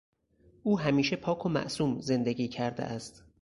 او 0.63 0.79
همیشه 0.79 1.15
پاک 1.15 1.45
و 1.45 1.49
معصوم 1.49 2.01
زندگی 2.01 2.47
کرده 2.47 2.83
است. 2.83 3.23